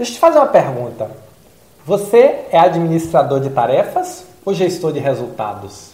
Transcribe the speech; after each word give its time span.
Deixa 0.00 0.12
eu 0.12 0.14
te 0.14 0.20
fazer 0.20 0.38
uma 0.38 0.46
pergunta. 0.46 1.10
Você 1.84 2.46
é 2.50 2.58
administrador 2.58 3.38
de 3.38 3.50
tarefas 3.50 4.24
ou 4.46 4.54
gestor 4.54 4.94
de 4.94 4.98
resultados? 4.98 5.90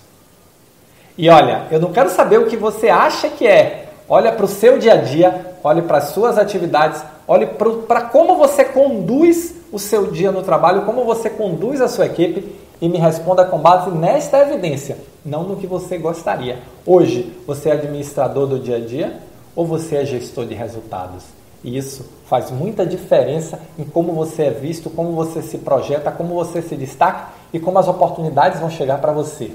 E 1.19 1.29
olha, 1.29 1.67
eu 1.73 1.81
não 1.81 1.91
quero 1.91 2.09
saber 2.11 2.39
o 2.39 2.47
que 2.47 2.57
você 2.57 2.89
acha 2.89 3.29
que 3.29 3.45
é. 3.45 3.89
Olha 4.09 4.31
para 4.31 4.45
o 4.45 4.49
seu 4.49 4.79
dia 4.79 4.93
a 4.93 4.97
dia, 4.99 5.57
olhe 5.65 5.83
para 5.83 5.99
as 5.99 6.11
suas 6.11 6.39
atividades, 6.39 7.03
olhe 7.27 7.47
para 7.49 8.03
como 8.03 8.37
você 8.37 8.65
conduz 8.65 9.57
o 9.73 9.79
seu 9.81 10.07
dia 10.13 10.31
no 10.31 10.45
trabalho, 10.45 10.83
como 10.83 11.05
você 11.05 11.29
conduz 11.29 11.81
a 11.81 11.89
sua 11.89 12.07
equipe 12.07 12.55
e 12.81 12.89
me 12.89 12.99
responda 12.99 13.45
com 13.45 13.59
base 13.59 13.91
nesta 13.91 14.39
evidência, 14.39 14.99
não 15.25 15.43
no 15.43 15.57
que 15.57 15.67
você 15.67 15.99
gostaria. 15.99 16.61
Hoje, 16.87 17.37
você 17.45 17.71
é 17.71 17.73
administrador 17.73 18.47
do 18.47 18.61
dia 18.61 18.77
a 18.77 18.81
dia 18.81 19.19
ou 19.57 19.67
você 19.67 19.97
é 19.97 20.05
gestor 20.05 20.47
de 20.47 20.55
resultados? 20.55 21.25
E 21.67 21.77
isso 21.77 22.09
faz 22.27 22.53
muita 22.53 22.87
diferença 22.87 23.59
em 23.77 23.83
como 23.83 24.13
você 24.13 24.45
é 24.45 24.51
visto, 24.51 24.89
como 24.89 25.11
você 25.11 25.43
se 25.43 25.59
projeta, 25.59 26.13
como 26.13 26.33
você 26.33 26.63
se 26.63 26.77
destaca 26.77 27.31
e 27.53 27.59
como 27.59 27.77
as 27.77 27.89
oportunidades 27.89 28.61
vão 28.61 28.71
chegar 28.71 28.99
para 28.99 29.11
você. 29.11 29.51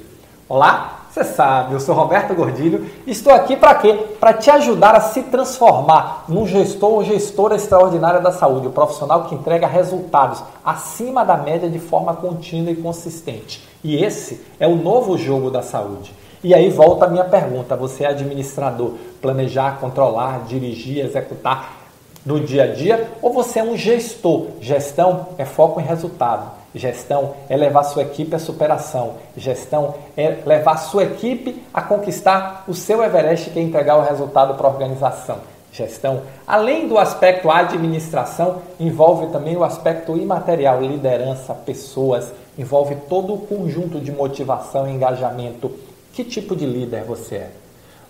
Olá, 0.49 1.05
você 1.09 1.23
sabe, 1.23 1.73
eu 1.73 1.79
sou 1.79 1.95
Roberto 1.95 2.35
Gordilho 2.35 2.85
e 3.07 3.11
estou 3.11 3.31
aqui 3.31 3.55
para 3.55 3.75
quê? 3.75 3.93
Para 4.19 4.33
te 4.33 4.51
ajudar 4.51 4.93
a 4.93 4.99
se 4.99 5.23
transformar 5.23 6.25
num 6.27 6.45
gestor 6.45 6.91
ou 6.91 7.03
gestora 7.05 7.55
extraordinária 7.55 8.19
da 8.19 8.33
saúde, 8.33 8.67
o 8.67 8.71
profissional 8.71 9.23
que 9.23 9.35
entrega 9.35 9.65
resultados 9.65 10.43
acima 10.65 11.23
da 11.23 11.37
média 11.37 11.69
de 11.69 11.79
forma 11.79 12.13
contínua 12.13 12.71
e 12.71 12.75
consistente. 12.75 13.65
E 13.81 13.95
esse 14.03 14.45
é 14.59 14.67
o 14.67 14.75
novo 14.75 15.17
jogo 15.17 15.49
da 15.49 15.61
saúde. 15.61 16.13
E 16.43 16.53
aí 16.53 16.69
volta 16.69 17.05
a 17.05 17.09
minha 17.09 17.23
pergunta: 17.23 17.75
você 17.75 18.03
é 18.03 18.07
administrador, 18.07 18.95
planejar, 19.21 19.79
controlar, 19.79 20.43
dirigir, 20.45 21.05
executar 21.05 21.80
no 22.25 22.39
dia 22.39 22.63
a 22.63 22.67
dia, 22.67 23.11
ou 23.21 23.33
você 23.33 23.59
é 23.59 23.63
um 23.63 23.75
gestor? 23.75 24.47
Gestão 24.59 25.27
é 25.37 25.45
foco 25.45 25.79
em 25.79 25.83
resultado. 25.83 26.51
Gestão 26.73 27.33
é 27.49 27.57
levar 27.57 27.83
sua 27.83 28.03
equipe 28.03 28.35
à 28.35 28.39
superação. 28.39 29.15
Gestão 29.35 29.95
é 30.15 30.37
levar 30.45 30.77
sua 30.77 31.03
equipe 31.03 31.61
a 31.73 31.81
conquistar 31.81 32.63
o 32.67 32.73
seu 32.73 33.03
Everest, 33.03 33.49
que 33.49 33.59
é 33.59 33.61
entregar 33.61 33.97
o 33.97 34.03
resultado 34.03 34.53
para 34.53 34.67
a 34.67 34.71
organização. 34.71 35.39
Gestão, 35.73 36.21
além 36.45 36.87
do 36.87 36.97
aspecto 36.97 37.49
administração, 37.49 38.61
envolve 38.79 39.27
também 39.27 39.55
o 39.55 39.63
aspecto 39.63 40.17
imaterial, 40.17 40.81
liderança, 40.81 41.53
pessoas, 41.53 42.31
envolve 42.57 42.95
todo 43.07 43.33
o 43.33 43.39
conjunto 43.39 43.99
de 43.99 44.11
motivação 44.11 44.87
e 44.87 44.91
engajamento. 44.91 45.71
Que 46.13 46.25
tipo 46.25 46.55
de 46.55 46.65
líder 46.65 47.03
você 47.03 47.35
é? 47.35 47.51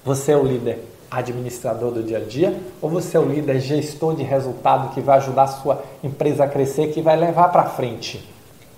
Você 0.03 0.31
é 0.31 0.37
o 0.37 0.43
líder 0.43 0.83
administrador 1.11 1.91
do 1.91 2.01
dia 2.01 2.17
a 2.17 2.21
dia 2.21 2.57
ou 2.81 2.89
você 2.89 3.17
é 3.17 3.19
o 3.19 3.25
líder 3.25 3.59
gestor 3.59 4.15
de 4.15 4.23
resultado 4.23 4.93
que 4.93 5.01
vai 5.01 5.17
ajudar 5.17 5.43
a 5.43 5.47
sua 5.47 5.83
empresa 6.01 6.45
a 6.45 6.47
crescer, 6.47 6.93
que 6.93 7.01
vai 7.01 7.17
levar 7.17 7.49
para 7.49 7.65
frente? 7.65 8.25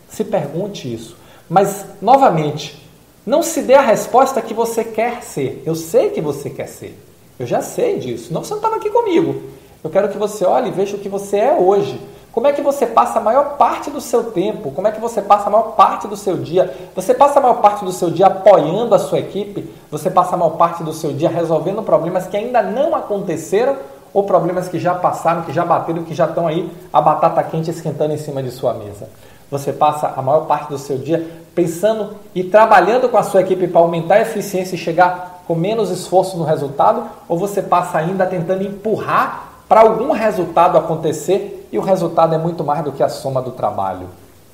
Se 0.09 0.23
pergunte 0.23 0.91
isso. 0.91 1.15
Mas, 1.47 1.85
novamente, 2.01 2.81
não 3.25 3.43
se 3.43 3.61
dê 3.61 3.75
a 3.75 3.81
resposta 3.81 4.41
que 4.41 4.53
você 4.53 4.83
quer 4.83 5.21
ser. 5.21 5.61
Eu 5.65 5.75
sei 5.75 6.09
que 6.09 6.19
você 6.19 6.49
quer 6.49 6.67
ser. 6.67 6.97
Eu 7.37 7.45
já 7.45 7.61
sei 7.61 7.99
disso. 7.99 8.33
Não 8.33 8.43
você 8.43 8.51
não 8.51 8.57
estava 8.57 8.77
aqui 8.77 8.89
comigo. 8.89 9.43
Eu 9.83 9.89
quero 9.89 10.09
que 10.09 10.17
você 10.17 10.45
olhe 10.45 10.69
e 10.69 10.71
veja 10.71 10.95
o 10.95 10.99
que 10.99 11.09
você 11.09 11.37
é 11.37 11.53
hoje. 11.53 11.99
Como 12.33 12.47
é 12.47 12.51
que 12.51 12.63
você 12.63 12.87
passa 12.87 13.19
a 13.19 13.21
maior 13.21 13.57
parte 13.57 13.91
do 13.91 14.01
seu 14.01 14.31
tempo? 14.31 14.71
Como 14.71 14.87
é 14.87 14.91
que 14.91 14.99
você 14.99 15.21
passa 15.21 15.47
a 15.47 15.49
maior 15.51 15.73
parte 15.73 16.07
do 16.07 16.17
seu 16.17 16.35
dia? 16.35 16.75
Você 16.95 17.13
passa 17.13 17.37
a 17.37 17.41
maior 17.41 17.61
parte 17.61 17.85
do 17.85 17.91
seu 17.91 18.09
dia 18.09 18.25
apoiando 18.25 18.95
a 18.95 18.99
sua 18.99 19.19
equipe? 19.19 19.71
Você 19.91 20.09
passa 20.09 20.33
a 20.33 20.37
maior 20.37 20.57
parte 20.57 20.83
do 20.83 20.91
seu 20.93 21.13
dia 21.13 21.29
resolvendo 21.29 21.83
problemas 21.83 22.25
que 22.25 22.35
ainda 22.35 22.63
não 22.63 22.95
aconteceram 22.95 23.77
ou 24.11 24.23
problemas 24.23 24.67
que 24.67 24.79
já 24.79 24.95
passaram, 24.95 25.43
que 25.43 25.53
já 25.53 25.63
bateram, 25.63 26.03
que 26.03 26.15
já 26.15 26.25
estão 26.25 26.47
aí 26.47 26.71
a 26.91 26.99
batata 26.99 27.43
quente 27.43 27.69
esquentando 27.69 28.15
em 28.15 28.17
cima 28.17 28.41
de 28.41 28.49
sua 28.49 28.73
mesa? 28.73 29.07
Você 29.51 29.71
passa 29.71 30.11
a 30.17 30.21
maior 30.23 30.47
parte 30.47 30.69
do 30.69 30.79
seu 30.79 30.97
dia 30.97 31.43
pensando 31.53 32.15
e 32.33 32.43
trabalhando 32.43 33.09
com 33.09 33.17
a 33.17 33.21
sua 33.21 33.41
equipe 33.41 33.67
para 33.67 33.79
aumentar 33.79 34.15
a 34.15 34.21
eficiência 34.21 34.73
e 34.73 34.79
chegar 34.79 35.43
com 35.47 35.53
menos 35.53 35.91
esforço 35.91 36.35
no 36.35 36.43
resultado? 36.43 37.03
Ou 37.29 37.37
você 37.37 37.61
passa 37.61 37.99
ainda 37.99 38.25
tentando 38.25 38.63
empurrar 38.63 39.52
para 39.67 39.81
algum 39.81 40.11
resultado 40.11 40.77
acontecer 40.77 41.67
e 41.71 41.77
o 41.77 41.81
resultado 41.81 42.35
é 42.35 42.37
muito 42.37 42.63
mais 42.63 42.83
do 42.83 42.91
que 42.91 43.01
a 43.01 43.09
soma 43.09 43.41
do 43.41 43.51
trabalho. 43.51 44.07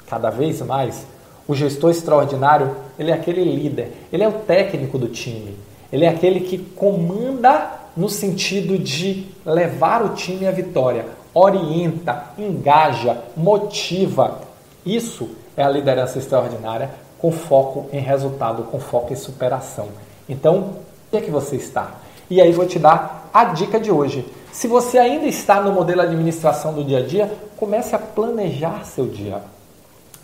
Cada 0.08 0.30
vez 0.30 0.62
mais, 0.62 1.06
o 1.48 1.54
gestor 1.54 1.92
extraordinário, 1.92 2.76
ele 2.98 3.12
é 3.12 3.14
aquele 3.14 3.44
líder, 3.44 4.08
ele 4.12 4.24
é 4.24 4.28
o 4.28 4.34
técnico 4.34 4.98
do 4.98 5.08
time, 5.08 5.58
ele 5.92 6.06
é 6.06 6.10
aquele 6.10 6.42
que 6.42 6.58
comanda 6.58 7.72
no 7.98 8.08
sentido 8.08 8.78
de 8.78 9.28
levar 9.46 10.04
o 10.04 10.10
time 10.10 10.48
à 10.48 10.52
vitória, 10.52 11.06
orienta, 11.34 12.24
engaja, 12.38 13.18
motiva. 13.36 14.40
Isso 14.86 15.30
é 15.58 15.64
a 15.64 15.70
liderança 15.70 16.18
extraordinária 16.18 16.90
com 17.18 17.32
foco 17.32 17.88
em 17.92 18.00
resultado, 18.00 18.64
com 18.64 18.80
foco 18.80 19.12
em 19.12 19.16
superação. 19.16 19.90
Então, 20.28 20.76
o 21.12 21.18
é 21.18 21.22
que 21.22 21.30
você 21.30 21.56
está? 21.58 21.96
E 22.30 22.40
aí 22.40 22.52
vou 22.52 22.66
te 22.66 22.80
dar 22.80 23.19
a 23.34 23.46
dica 23.46 23.80
de 23.80 23.92
hoje. 23.92 24.26
Se 24.52 24.68
você 24.68 24.98
ainda 24.98 25.26
está 25.26 25.62
no 25.62 25.72
modelo 25.72 26.02
administração 26.02 26.74
do 26.74 26.84
dia 26.84 27.00
a 27.00 27.06
dia, 27.06 27.32
comece 27.56 27.96
a 27.96 28.00
planejar 28.00 28.84
seu 28.86 29.06
dia. 29.08 29.42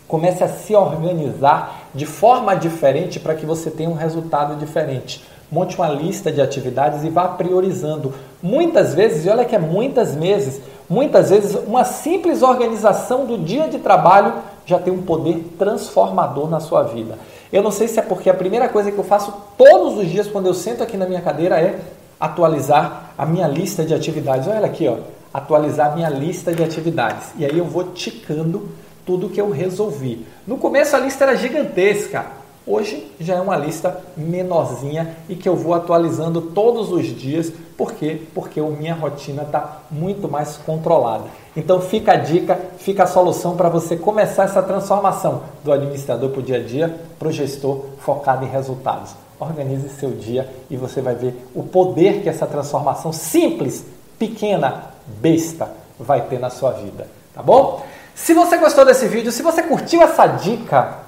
Comece 0.08 0.44
a 0.44 0.48
se 0.48 0.74
organizar 0.74 1.88
de 1.94 2.06
forma 2.06 2.54
diferente 2.54 3.18
para 3.18 3.34
que 3.34 3.46
você 3.46 3.70
tenha 3.70 3.90
um 3.90 3.94
resultado 3.94 4.56
diferente. 4.56 5.24
Monte 5.50 5.76
uma 5.76 5.88
lista 5.88 6.30
de 6.30 6.40
atividades 6.40 7.04
e 7.04 7.08
vá 7.08 7.28
priorizando. 7.28 8.12
Muitas 8.42 8.94
vezes, 8.94 9.24
e 9.24 9.28
olha 9.28 9.44
que 9.44 9.54
é 9.54 9.58
muitas 9.58 10.14
vezes, 10.14 10.60
muitas 10.88 11.30
vezes 11.30 11.56
uma 11.66 11.84
simples 11.84 12.42
organização 12.42 13.26
do 13.26 13.38
dia 13.38 13.68
de 13.68 13.78
trabalho 13.78 14.34
já 14.64 14.78
tem 14.78 14.92
um 14.92 15.02
poder 15.02 15.54
transformador 15.56 16.50
na 16.50 16.58
sua 16.58 16.82
vida. 16.82 17.16
Eu 17.52 17.62
não 17.62 17.70
sei 17.70 17.86
se 17.86 17.98
é 17.98 18.02
porque 18.02 18.28
a 18.28 18.34
primeira 18.34 18.68
coisa 18.68 18.90
que 18.90 18.98
eu 18.98 19.04
faço 19.04 19.32
todos 19.56 19.96
os 19.98 20.08
dias 20.08 20.26
quando 20.26 20.46
eu 20.46 20.54
sento 20.54 20.82
aqui 20.82 20.96
na 20.96 21.06
minha 21.06 21.20
cadeira 21.20 21.60
é 21.60 21.78
atualizar 22.18 23.10
a 23.16 23.26
minha 23.26 23.46
lista 23.46 23.84
de 23.84 23.94
atividades. 23.94 24.48
Olha 24.48 24.66
aqui, 24.66 24.88
ó, 24.88 24.96
atualizar 25.32 25.92
a 25.92 25.94
minha 25.94 26.08
lista 26.08 26.54
de 26.54 26.62
atividades. 26.62 27.28
E 27.36 27.44
aí 27.44 27.58
eu 27.58 27.64
vou 27.64 27.92
ticando 27.92 28.68
tudo 29.04 29.28
que 29.28 29.40
eu 29.40 29.50
resolvi. 29.50 30.26
No 30.46 30.58
começo 30.58 30.96
a 30.96 30.98
lista 30.98 31.24
era 31.24 31.36
gigantesca. 31.36 32.26
Hoje 32.66 33.06
já 33.20 33.36
é 33.36 33.40
uma 33.40 33.56
lista 33.56 34.00
menorzinha 34.16 35.14
e 35.28 35.36
que 35.36 35.48
eu 35.48 35.54
vou 35.54 35.72
atualizando 35.72 36.40
todos 36.40 36.90
os 36.90 37.06
dias. 37.06 37.52
Por 37.76 37.92
quê? 37.92 38.22
Porque 38.34 38.58
a 38.58 38.64
minha 38.64 38.94
rotina 38.94 39.42
está 39.42 39.82
muito 39.88 40.28
mais 40.28 40.56
controlada. 40.56 41.24
Então 41.56 41.80
fica 41.80 42.12
a 42.12 42.16
dica, 42.16 42.58
fica 42.78 43.04
a 43.04 43.06
solução 43.06 43.56
para 43.56 43.68
você 43.68 43.96
começar 43.96 44.44
essa 44.44 44.62
transformação 44.62 45.42
do 45.62 45.70
administrador 45.70 46.30
para 46.30 46.40
o 46.40 46.42
dia 46.42 46.56
a 46.56 46.62
dia 46.62 47.00
para 47.18 47.28
o 47.28 47.32
gestor 47.32 47.84
focado 48.00 48.44
em 48.44 48.48
resultados. 48.48 49.14
Organize 49.38 49.88
seu 49.90 50.12
dia 50.12 50.48
e 50.70 50.76
você 50.76 51.00
vai 51.00 51.14
ver 51.14 51.46
o 51.54 51.62
poder 51.62 52.22
que 52.22 52.28
essa 52.28 52.46
transformação 52.46 53.12
simples, 53.12 53.84
pequena, 54.18 54.94
besta 55.06 55.70
vai 55.98 56.22
ter 56.22 56.38
na 56.38 56.50
sua 56.50 56.72
vida, 56.72 57.06
tá 57.34 57.42
bom? 57.42 57.84
Se 58.14 58.32
você 58.32 58.56
gostou 58.56 58.84
desse 58.84 59.06
vídeo, 59.06 59.30
se 59.30 59.42
você 59.42 59.62
curtiu 59.62 60.00
essa 60.02 60.26
dica, 60.26 61.00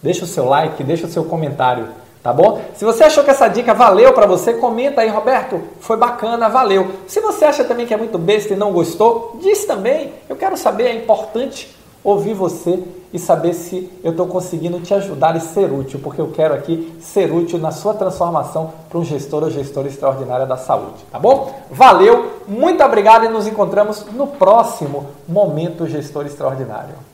deixa 0.00 0.24
o 0.24 0.28
seu 0.28 0.44
like, 0.44 0.84
deixa 0.84 1.06
o 1.06 1.10
seu 1.10 1.24
comentário, 1.24 1.88
tá 2.22 2.32
bom? 2.32 2.62
Se 2.76 2.84
você 2.84 3.04
achou 3.04 3.24
que 3.24 3.30
essa 3.30 3.48
dica 3.48 3.74
valeu 3.74 4.12
para 4.12 4.26
você, 4.26 4.54
comenta 4.54 5.00
aí, 5.00 5.08
Roberto, 5.08 5.60
foi 5.80 5.96
bacana, 5.96 6.48
valeu. 6.48 6.92
Se 7.08 7.20
você 7.20 7.44
acha 7.44 7.64
também 7.64 7.86
que 7.86 7.94
é 7.94 7.96
muito 7.96 8.18
besta 8.18 8.54
e 8.54 8.56
não 8.56 8.72
gostou, 8.72 9.36
diz 9.42 9.64
também. 9.64 10.12
Eu 10.28 10.36
quero 10.36 10.56
saber, 10.56 10.84
é 10.84 10.94
importante 10.94 11.74
ouvir 12.04 12.34
você 12.34 12.84
e 13.12 13.18
saber 13.18 13.54
se 13.54 13.90
eu 14.04 14.10
estou 14.10 14.26
conseguindo 14.26 14.78
te 14.80 14.92
ajudar 14.92 15.34
e 15.36 15.40
ser 15.40 15.72
útil, 15.72 15.98
porque 16.02 16.20
eu 16.20 16.30
quero 16.30 16.52
aqui 16.52 16.94
ser 17.00 17.32
útil 17.32 17.58
na 17.58 17.70
sua 17.70 17.94
transformação 17.94 18.72
para 18.88 18.98
um 18.98 19.04
gestor 19.04 19.42
ou 19.44 19.50
gestora 19.50 19.88
extraordinária 19.88 20.44
da 20.44 20.56
saúde, 20.56 21.04
tá 21.10 21.18
bom? 21.18 21.54
Valeu, 21.70 22.32
muito 22.46 22.84
obrigado 22.84 23.24
e 23.24 23.28
nos 23.28 23.46
encontramos 23.46 24.04
no 24.12 24.26
próximo 24.26 25.06
Momento 25.26 25.86
Gestor 25.86 26.26
Extraordinário. 26.26 27.13